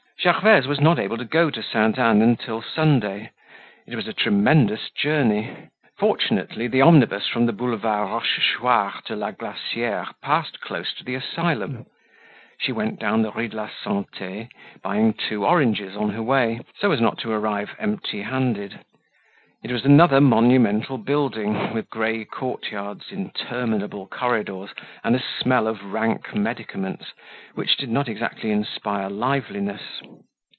Gervaise 0.23 0.67
was 0.67 0.79
not 0.79 0.99
able 0.99 1.17
to 1.17 1.25
go 1.25 1.49
to 1.49 1.63
Sainte 1.63 1.97
Anne 1.97 2.21
until 2.21 2.61
Sunday. 2.61 3.31
It 3.87 3.95
was 3.95 4.07
a 4.07 4.13
tremendous 4.13 4.91
journey. 4.91 5.49
Fortunately, 5.97 6.67
the 6.67 6.81
omnibus 6.83 7.25
from 7.25 7.47
the 7.47 7.51
Boulevard 7.53 8.07
Rochechouart 8.07 9.03
to 9.05 9.15
La 9.15 9.31
Glaciere 9.31 10.09
passed 10.21 10.61
close 10.61 10.93
to 10.93 11.03
the 11.03 11.15
asylum. 11.15 11.87
She 12.59 12.71
went 12.71 12.99
down 12.99 13.23
the 13.23 13.31
Rue 13.31 13.47
de 13.47 13.57
la 13.57 13.69
Sante, 13.83 14.47
buying 14.83 15.13
two 15.13 15.43
oranges 15.43 15.95
on 15.95 16.11
her 16.11 16.21
way, 16.21 16.59
so 16.77 16.91
as 16.91 17.01
not 17.01 17.17
to 17.21 17.31
arrive 17.31 17.71
empty 17.79 18.21
handed. 18.21 18.77
It 19.63 19.71
was 19.71 19.85
another 19.85 20.19
monumental 20.19 20.97
building, 20.97 21.71
with 21.71 21.87
grey 21.91 22.25
courtyards, 22.25 23.11
interminable 23.11 24.07
corridors 24.07 24.71
and 25.03 25.15
a 25.15 25.21
smell 25.39 25.67
of 25.67 25.83
rank 25.93 26.33
medicaments, 26.33 27.13
which 27.53 27.77
did 27.77 27.91
not 27.91 28.09
exactly 28.09 28.49
inspire 28.49 29.07
liveliness. 29.07 30.01